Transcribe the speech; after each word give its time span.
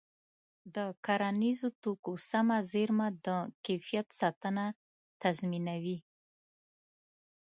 د 0.75 0.77
کرنیزو 1.05 1.67
توکو 1.81 2.13
سمه 2.29 2.57
زېرمه 2.71 3.07
د 3.25 3.27
کیفیت 3.65 4.07
ساتنه 4.19 4.65
تضمینوي. 5.21 5.97